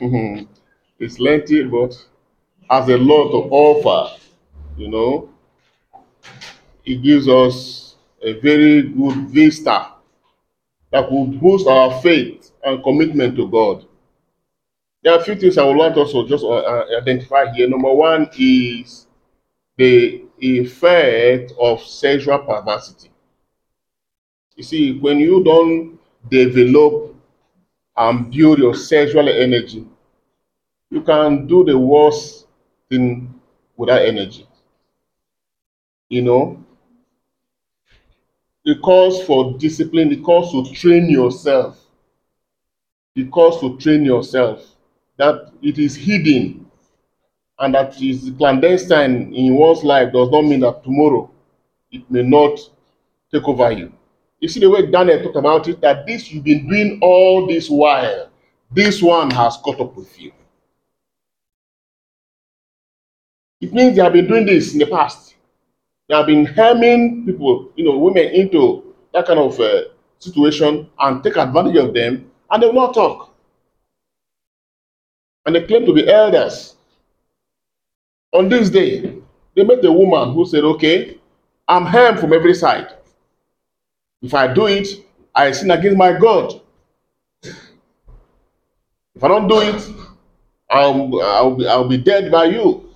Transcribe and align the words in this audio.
It's 0.00 1.18
lengthy, 1.18 1.64
but 1.64 1.94
has 2.70 2.88
a 2.88 2.96
lot 2.96 3.30
to 3.32 3.48
offer. 3.50 4.18
You 4.76 4.88
know, 4.88 5.30
it 6.84 7.02
gives 7.02 7.28
us 7.28 7.96
a 8.22 8.34
very 8.40 8.82
good 8.82 9.28
vista 9.28 9.92
that 10.90 11.10
will 11.10 11.26
boost 11.26 11.66
our 11.66 12.00
faith 12.00 12.50
and 12.64 12.82
commitment 12.82 13.36
to 13.36 13.48
God. 13.48 13.86
There 15.02 15.12
are 15.14 15.20
a 15.20 15.24
few 15.24 15.34
things 15.34 15.56
I 15.58 15.64
would 15.64 15.76
like 15.76 15.94
to 15.94 16.26
just 16.28 16.44
uh, 16.44 16.48
uh, 16.50 16.86
identify 17.00 17.52
here. 17.52 17.68
Number 17.68 17.92
one 17.92 18.28
is 18.38 19.06
the 19.76 20.24
effect 20.40 21.52
of 21.60 21.80
sexual 21.82 22.38
perversity. 22.40 23.10
You 24.56 24.62
see, 24.62 24.98
when 24.98 25.18
you 25.18 25.42
don't 25.42 25.98
develop 26.30 27.14
and 27.96 28.30
build 28.30 28.58
your 28.58 28.74
sexual 28.74 29.28
energy, 29.28 29.86
you 31.00 31.06
can 31.06 31.46
do 31.46 31.64
the 31.64 31.78
worst 31.78 32.46
thing 32.90 33.34
without 33.76 34.02
energy. 34.02 34.46
You 36.10 36.22
know, 36.22 36.64
it 38.64 38.82
calls 38.82 39.22
for 39.22 39.56
discipline, 39.58 40.12
it 40.12 40.22
calls 40.22 40.52
to 40.52 40.74
train 40.74 41.08
yourself. 41.08 41.78
It 43.16 43.30
calls 43.30 43.60
to 43.60 43.78
train 43.78 44.04
yourself 44.04 44.62
that 45.16 45.52
it 45.62 45.78
is 45.78 45.96
hidden 45.96 46.66
and 47.58 47.74
that 47.74 48.00
is 48.00 48.32
clandestine 48.36 49.34
in 49.34 49.54
one's 49.54 49.82
life 49.82 50.12
does 50.12 50.30
not 50.30 50.42
mean 50.42 50.60
that 50.60 50.82
tomorrow 50.84 51.30
it 51.90 52.08
may 52.10 52.22
not 52.22 52.58
take 53.32 53.46
over 53.48 53.72
you. 53.72 53.92
You 54.38 54.48
see 54.48 54.60
the 54.60 54.70
way 54.70 54.90
Daniel 54.90 55.22
talked 55.22 55.36
about 55.36 55.68
it, 55.68 55.80
that 55.80 56.06
this 56.06 56.30
you've 56.30 56.44
been 56.44 56.68
doing 56.68 56.98
all 57.02 57.46
this 57.46 57.68
while, 57.68 58.30
this 58.70 59.02
one 59.02 59.30
has 59.30 59.56
caught 59.58 59.80
up 59.80 59.94
with 59.96 60.18
you. 60.20 60.32
It 63.60 63.72
means 63.74 63.96
they 63.96 64.02
have 64.02 64.12
been 64.12 64.26
doing 64.26 64.46
this 64.46 64.72
in 64.72 64.78
the 64.78 64.86
past. 64.86 65.34
They 66.08 66.16
have 66.16 66.26
been 66.26 66.46
harming 66.46 67.26
people, 67.26 67.70
you 67.76 67.84
know, 67.84 67.98
women 67.98 68.24
into 68.28 68.94
that 69.12 69.26
kind 69.26 69.38
of 69.38 69.58
uh, 69.60 69.82
situation 70.18 70.88
and 70.98 71.22
take 71.22 71.36
advantage 71.36 71.76
of 71.76 71.94
them, 71.94 72.30
and 72.50 72.62
they 72.62 72.66
will 72.66 72.74
not 72.74 72.94
talk. 72.94 73.34
And 75.46 75.54
they 75.54 75.66
claim 75.66 75.86
to 75.86 75.92
be 75.92 76.10
elders. 76.10 76.76
On 78.32 78.48
this 78.48 78.70
day, 78.70 79.14
they 79.54 79.64
met 79.64 79.84
a 79.84 79.92
woman 79.92 80.32
who 80.32 80.46
said, 80.46 80.64
Okay, 80.64 81.18
I'm 81.68 81.84
harmed 81.84 82.20
from 82.20 82.32
every 82.32 82.54
side. 82.54 82.88
If 84.22 84.34
I 84.34 84.52
do 84.52 84.66
it, 84.66 84.88
I 85.34 85.50
sin 85.52 85.70
against 85.70 85.96
my 85.96 86.12
God. 86.12 86.60
If 89.14 89.24
I 89.24 89.28
don't 89.28 89.48
do 89.48 89.60
it, 89.60 89.88
I'll, 90.70 91.20
I'll, 91.22 91.68
I'll 91.68 91.88
be 91.88 91.96
dead 91.98 92.30
by 92.30 92.44
you. 92.46 92.89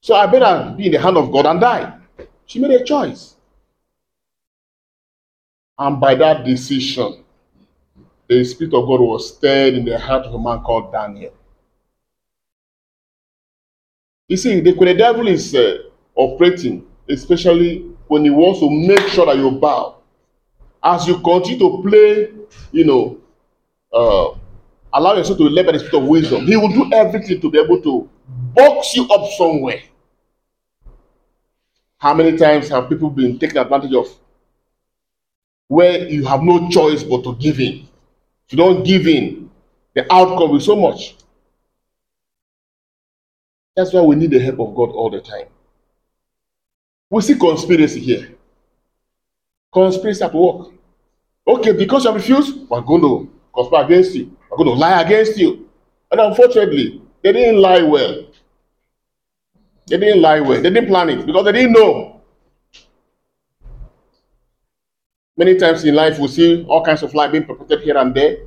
So 0.00 0.14
I 0.14 0.26
better 0.26 0.74
be 0.76 0.86
in 0.86 0.92
the 0.92 1.00
hand 1.00 1.16
of 1.16 1.30
God 1.32 1.46
and 1.46 1.60
die. 1.60 1.98
She 2.46 2.58
made 2.58 2.70
a 2.70 2.84
choice. 2.84 3.34
And 5.78 6.00
by 6.00 6.14
that 6.16 6.44
decision, 6.44 7.24
the 8.28 8.44
Spirit 8.44 8.74
of 8.74 8.86
God 8.86 9.00
was 9.00 9.36
stirred 9.36 9.74
in 9.74 9.84
the 9.84 9.98
heart 9.98 10.26
of 10.26 10.34
a 10.34 10.38
man 10.38 10.60
called 10.60 10.92
Daniel. 10.92 11.32
You 14.28 14.36
see, 14.36 14.60
the, 14.60 14.72
when 14.72 14.88
the 14.88 14.94
devil 14.94 15.26
is 15.26 15.54
uh, 15.54 15.78
operating, 16.14 16.86
especially 17.08 17.90
when 18.08 18.24
he 18.24 18.30
wants 18.30 18.60
to 18.60 18.70
make 18.70 19.06
sure 19.08 19.26
that 19.26 19.36
you 19.36 19.50
bow, 19.52 19.96
as 20.82 21.06
you 21.06 21.18
continue 21.20 21.58
to 21.58 21.82
play, 21.82 22.32
you 22.72 22.84
know, 22.84 23.18
uh, 23.92 24.36
allow 24.92 25.14
yourself 25.14 25.38
to 25.38 25.44
be 25.48 25.50
led 25.50 25.66
by 25.66 25.72
the 25.72 25.78
spirit 25.78 26.02
of 26.02 26.08
wisdom, 26.08 26.46
he 26.46 26.56
will 26.56 26.68
do 26.68 26.90
everything 26.92 27.40
to 27.40 27.50
be 27.50 27.58
able 27.58 27.80
to 27.82 28.08
box 28.28 28.94
you 28.94 29.08
up 29.08 29.30
somewhere. 29.36 29.82
How 31.98 32.14
many 32.14 32.36
times 32.36 32.68
have 32.68 32.88
people 32.88 33.10
been 33.10 33.38
taken 33.38 33.58
advantage 33.58 33.94
of 33.94 34.06
where 35.66 36.08
you 36.08 36.24
have 36.26 36.42
no 36.42 36.68
choice 36.68 37.02
but 37.02 37.24
to 37.24 37.34
give 37.36 37.60
in? 37.60 37.88
If 38.46 38.52
you 38.52 38.58
don't 38.58 38.84
give 38.84 39.06
in, 39.06 39.50
the 39.94 40.12
outcome 40.12 40.56
is 40.56 40.64
so 40.64 40.76
much. 40.76 41.16
That's 43.74 43.92
why 43.92 44.00
we 44.00 44.16
need 44.16 44.30
the 44.30 44.40
help 44.40 44.60
of 44.60 44.74
God 44.74 44.90
all 44.90 45.10
the 45.10 45.20
time. 45.20 45.46
We 47.10 47.22
see 47.22 47.38
conspiracy 47.38 48.00
here. 48.00 48.34
Conspiracy 49.72 50.22
at 50.22 50.34
work. 50.34 50.72
Okay, 51.46 51.72
because 51.72 52.04
you 52.04 52.12
refuse, 52.12 52.54
we're 52.68 52.80
going 52.80 53.00
to 53.02 53.30
conspire 53.54 53.84
against 53.84 54.14
you. 54.14 54.36
We're 54.50 54.58
going 54.58 54.70
to 54.70 54.74
lie 54.74 55.00
against 55.02 55.38
you. 55.38 55.68
And 56.10 56.20
unfortunately, 56.20 57.02
they 57.28 57.32
didn't 57.32 57.60
lie 57.60 57.82
well. 57.82 58.24
They 59.86 59.98
didn't 59.98 60.22
lie 60.22 60.40
well. 60.40 60.62
They 60.62 60.70
didn't 60.70 60.88
plan 60.88 61.10
it 61.10 61.26
because 61.26 61.44
they 61.44 61.52
didn't 61.52 61.72
know. 61.72 62.22
Many 65.36 65.58
times 65.58 65.84
in 65.84 65.94
life, 65.94 66.18
we 66.18 66.28
see 66.28 66.64
all 66.64 66.82
kinds 66.82 67.02
of 67.02 67.12
lies 67.14 67.30
being 67.30 67.44
perpetrated 67.44 67.84
here 67.84 67.98
and 67.98 68.14
there. 68.14 68.38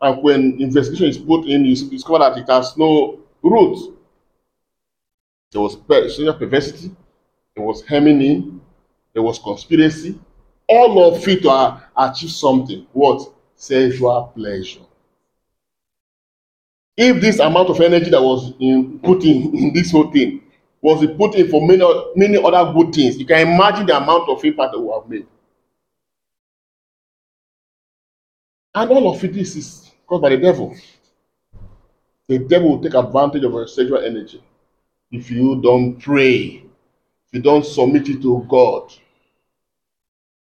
And 0.00 0.22
when 0.24 0.60
investigation 0.60 1.06
is 1.06 1.18
put 1.18 1.46
in, 1.46 1.64
you 1.64 1.76
discover 1.88 2.18
that 2.18 2.38
it 2.38 2.48
has 2.48 2.76
no 2.76 3.20
root. 3.42 3.96
There 5.52 5.60
was 5.60 5.76
sexual 5.88 6.34
perversity, 6.34 6.90
there 7.54 7.64
was 7.64 7.84
hemming 7.84 8.22
in, 8.22 8.60
there 9.12 9.22
was 9.22 9.38
conspiracy, 9.38 10.18
all 10.68 11.14
of 11.14 11.26
it 11.28 11.42
to 11.42 11.80
achieve 11.96 12.30
something. 12.30 12.86
What? 12.92 13.32
Sexual 13.54 14.32
pleasure. 14.34 14.80
If 16.96 17.20
this 17.20 17.38
amount 17.38 17.70
of 17.70 17.80
energy 17.80 18.10
that 18.10 18.22
was 18.22 18.52
in, 18.60 18.98
put 18.98 19.24
in, 19.24 19.56
in 19.56 19.72
this 19.72 19.90
whole 19.90 20.10
thing 20.10 20.42
was 20.82 21.06
put 21.16 21.34
in 21.34 21.48
for 21.48 21.66
many, 21.66 21.84
many 22.16 22.42
other 22.42 22.72
good 22.72 22.94
things, 22.94 23.18
you 23.18 23.26
can 23.26 23.48
imagine 23.48 23.86
the 23.86 23.96
amount 23.96 24.28
of 24.28 24.44
impact 24.44 24.72
that 24.72 24.80
we 24.80 24.92
have 24.92 25.08
made. 25.08 25.26
And 28.74 28.90
all 28.90 29.12
of 29.12 29.20
this 29.20 29.56
is 29.56 29.90
caused 30.06 30.22
by 30.22 30.30
the 30.30 30.36
devil. 30.36 30.74
The 32.28 32.38
devil 32.38 32.70
will 32.70 32.82
take 32.82 32.94
advantage 32.94 33.44
of 33.44 33.52
your 33.52 33.66
sexual 33.66 33.98
energy 33.98 34.42
if 35.10 35.30
you 35.30 35.60
don't 35.60 35.98
pray, 35.98 36.62
if 37.26 37.32
you 37.32 37.42
don't 37.42 37.64
submit 37.64 38.08
it 38.08 38.22
to 38.22 38.46
God. 38.48 38.92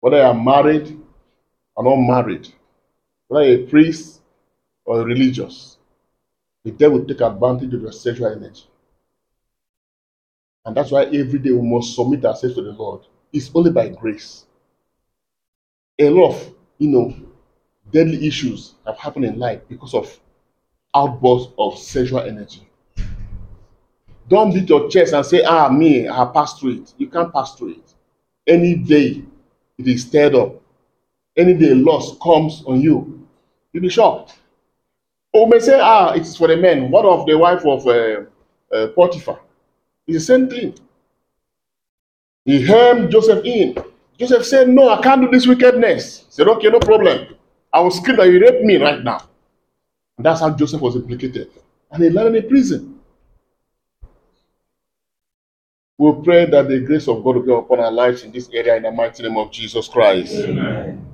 Whether 0.00 0.18
you 0.18 0.22
are 0.22 0.34
married 0.34 1.00
or 1.74 1.84
not 1.84 1.96
married, 1.96 2.48
whether 3.28 3.46
you're 3.48 3.64
a 3.64 3.66
priest 3.66 4.20
or 4.84 5.02
religious, 5.02 5.78
the 6.64 6.70
devil 6.70 7.04
take 7.04 7.20
advantage 7.20 7.74
of 7.74 7.82
your 7.82 7.92
sexual 7.92 8.28
energy. 8.28 8.64
And 10.64 10.74
that's 10.74 10.90
why 10.90 11.04
every 11.04 11.38
day 11.38 11.52
we 11.52 11.62
must 11.62 11.94
submit 11.94 12.24
ourselves 12.24 12.56
to 12.56 12.62
the 12.62 12.72
Lord. 12.72 13.02
It's 13.32 13.50
only 13.54 13.70
by 13.70 13.88
grace. 13.88 14.46
A 15.98 16.08
lot 16.08 16.30
of, 16.30 16.54
you 16.78 16.88
know, 16.88 17.14
deadly 17.92 18.26
issues 18.26 18.74
have 18.86 18.96
happened 18.96 19.26
in 19.26 19.38
life 19.38 19.60
because 19.68 19.94
of 19.94 20.18
outbursts 20.94 21.52
of 21.58 21.78
sexual 21.78 22.20
energy. 22.20 22.66
Don't 24.28 24.54
beat 24.54 24.68
your 24.68 24.88
chest 24.88 25.12
and 25.12 25.24
say, 25.26 25.42
ah, 25.42 25.68
me, 25.68 26.08
I 26.08 26.24
passed 26.32 26.60
through 26.60 26.82
it. 26.82 26.94
You 26.96 27.08
can't 27.08 27.32
pass 27.32 27.54
through 27.54 27.72
it. 27.72 27.94
Any 28.46 28.74
day 28.74 29.22
it 29.78 29.86
is 29.86 30.02
stirred 30.02 30.34
up, 30.34 30.60
any 31.36 31.54
day 31.54 31.74
loss 31.74 32.16
comes 32.18 32.62
on 32.66 32.80
you, 32.80 33.26
you'll 33.72 33.82
be 33.82 33.88
shocked. 33.88 34.34
Or 35.34 35.48
may 35.48 35.58
say, 35.58 35.80
ah, 35.80 36.12
it's 36.12 36.36
for 36.36 36.46
the 36.46 36.56
men. 36.56 36.92
What 36.92 37.04
of 37.04 37.26
the 37.26 37.36
wife 37.36 37.66
of 37.66 37.84
uh, 37.88 38.22
uh, 38.72 38.86
Potiphar? 38.94 39.40
It's 40.06 40.18
the 40.18 40.24
same 40.24 40.48
thing. 40.48 40.78
He 42.44 42.62
hemmed 42.62 43.10
Joseph 43.10 43.44
in. 43.44 43.76
Joseph 44.16 44.46
said, 44.46 44.68
No, 44.68 44.90
I 44.90 45.02
can't 45.02 45.22
do 45.22 45.30
this 45.30 45.44
wickedness. 45.46 46.20
He 46.20 46.26
said, 46.30 46.46
Okay, 46.46 46.68
no 46.68 46.78
problem. 46.78 47.34
I 47.72 47.80
will 47.80 47.90
scream 47.90 48.16
that 48.18 48.28
you 48.28 48.40
rape 48.40 48.62
me 48.62 48.76
right 48.76 49.02
now. 49.02 49.26
And 50.16 50.24
that's 50.24 50.38
how 50.38 50.50
Joseph 50.50 50.80
was 50.80 50.94
implicated. 50.94 51.50
And 51.90 52.04
he 52.04 52.10
landed 52.10 52.44
in 52.44 52.48
prison. 52.48 53.00
We 55.98 56.12
pray 56.22 56.46
that 56.46 56.68
the 56.68 56.78
grace 56.80 57.08
of 57.08 57.24
God 57.24 57.36
will 57.36 57.42
be 57.42 57.52
upon 57.52 57.80
our 57.80 57.90
lives 57.90 58.22
in 58.22 58.30
this 58.30 58.48
area 58.52 58.76
in 58.76 58.84
the 58.84 58.92
mighty 58.92 59.24
name 59.24 59.36
of 59.36 59.50
Jesus 59.50 59.88
Christ. 59.88 60.34
Amen. 60.34 61.13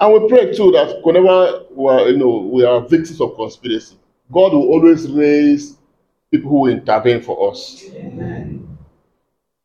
And 0.00 0.12
we 0.12 0.28
pray 0.28 0.54
too 0.54 0.70
that 0.72 1.00
whenever 1.02 1.64
we 1.70 1.88
are, 1.90 2.08
you 2.08 2.16
know, 2.16 2.38
we 2.38 2.64
are 2.64 2.80
victims 2.80 3.20
of 3.20 3.34
conspiracy, 3.34 3.96
God 4.32 4.52
will 4.52 4.68
always 4.68 5.10
raise 5.10 5.76
people 6.30 6.50
who 6.50 6.66
intervene 6.68 7.22
for 7.22 7.50
us. 7.50 7.82
Amen. 7.94 8.78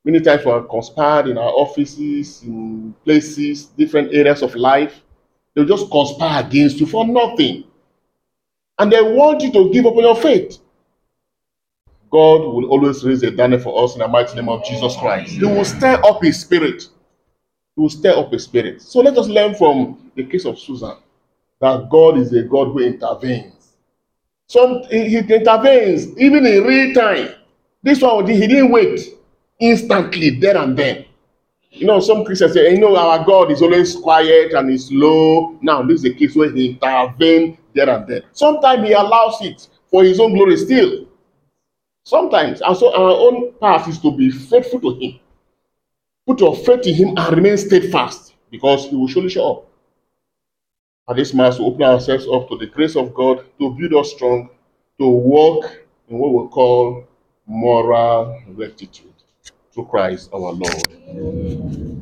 Many 0.06 0.20
times 0.20 0.44
we 0.46 0.52
are 0.52 0.64
conspired 0.64 1.28
in 1.28 1.38
our 1.38 1.52
offices, 1.52 2.42
in 2.44 2.94
places, 3.06 3.66
different 3.66 4.14
areas 4.14 4.42
of 4.42 4.56
life. 4.56 5.02
They'll 5.54 5.66
just 5.66 5.90
conspire 5.92 6.44
against 6.44 6.80
you 6.80 6.88
for 6.88 7.06
nothing. 7.06 7.66
And 8.80 8.92
they 8.92 9.02
want 9.02 9.42
you 9.44 9.52
to 9.54 9.72
give 9.72 9.86
up 9.86 9.96
on 9.96 10.04
your 10.04 10.16
faith. 10.16 10.58
God 12.12 12.42
will 12.42 12.66
always 12.66 13.04
raise 13.04 13.24
a 13.24 13.32
banner 13.32 13.60
for 13.60 13.84
us 13.84 13.94
in 13.94 14.00
the 14.00 14.08
mighty 14.08 14.36
name 14.36 14.50
of 14.50 14.66
Jesus 14.66 14.96
Christ. 14.98 15.32
He 15.32 15.46
will 15.46 15.66
stir 15.66 16.02
up 16.04 16.24
his 16.24 16.42
spirit. 16.42 16.88
He 17.76 17.82
will 17.82 17.90
stir 17.90 18.18
up 18.18 18.32
his 18.32 18.44
spirit. 18.44 18.82
So 18.82 19.00
let 19.02 19.18
us 19.18 19.28
learn 19.28 19.56
from 19.56 20.12
the 20.16 20.24
case 20.26 20.46
of 20.46 20.60
Susan 20.60 20.96
that 21.60 21.90
God 21.90 22.18
is 22.18 22.34
a 22.34 22.44
God 22.44 22.66
who 22.66 22.80
intervenes. 22.80 23.74
Some 24.48 24.84
he, 24.90 25.10
he 25.10 25.18
intervenes 25.18 26.18
even 26.18 26.46
in 26.46 26.64
real 26.64 26.94
time. 26.94 27.36
This 27.82 28.02
one 28.02 28.28
he 28.28 28.40
didn't 28.48 28.72
wait 28.72 29.00
instantly 29.60 30.32
there 30.32 30.58
and 30.58 30.78
then. 30.78 31.06
You 31.72 31.88
know, 31.88 32.00
some 32.00 32.24
Christians 32.24 32.54
say, 32.54 32.72
you 32.72 32.80
know, 32.80 32.96
our 32.96 33.26
God 33.26 33.52
is 33.52 33.62
always 33.64 33.96
quiet 33.96 34.54
and 34.54 34.70
is 34.70 34.88
slow. 34.88 35.58
Now, 35.62 35.82
this 35.82 36.04
is 36.04 36.12
a 36.12 36.14
case 36.14 36.36
where 36.36 36.52
he 36.52 36.72
intervenes 36.72 37.58
there 37.74 37.90
and 37.90 38.08
then. 38.08 38.22
Sometimes 38.32 38.88
he 38.88 38.94
allows 38.94 39.42
it 39.42 39.68
for 39.90 40.04
his 40.04 40.20
own 40.20 40.34
glory 40.36 40.58
still. 40.58 41.08
Sometimes. 42.04 42.62
And 42.62 42.78
so 42.78 42.94
our 42.94 43.12
own 43.12 43.54
path 43.54 43.88
is 43.88 43.98
to 44.00 44.16
be 44.16 44.30
faithful 44.30 44.82
to 44.82 45.00
him. 45.00 45.20
Put 46.26 46.40
your 46.40 46.56
faith 46.56 46.88
in 46.88 46.96
him 46.96 47.18
and 47.18 47.36
remain 47.36 47.58
steadfast 47.58 48.34
because 48.50 48.86
he 48.88 48.96
will 48.96 49.08
surely 49.08 49.30
show 49.30 49.52
up. 49.52 49.68
At 51.10 51.18
this 51.18 51.34
mass, 51.34 51.60
we 51.60 51.66
open 51.66 51.84
ourselves 51.84 52.26
up 52.32 52.48
to 52.50 52.58
the 52.58 52.68
grace 52.68 52.96
of 52.96 53.14
God 53.14 53.46
to 53.60 53.72
build 53.72 53.94
us 53.94 54.12
strong, 54.12 54.50
to 55.00 55.08
walk 55.08 55.66
in 56.08 56.18
what 56.18 56.32
we 56.32 56.50
call 56.50 57.06
moral 57.46 58.42
rectitude 58.48 59.14
through 59.74 59.86
Christ 59.86 60.30
our 60.34 60.54
Lord. 60.54 61.93